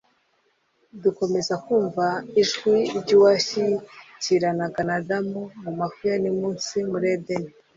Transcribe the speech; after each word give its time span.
dukomeza 1.03 1.53
kumva 1.65 2.05
ijwi 2.41 2.75
iy’Uwashyikiranaga 3.05 4.81
na 4.87 4.93
Adamu 4.99 5.41
mu 5.63 5.71
mafu 5.79 6.01
ya 6.09 6.15
ni 6.21 6.31
munsi 6.39 6.75
muri 6.91 7.07
Edeni. 7.15 7.51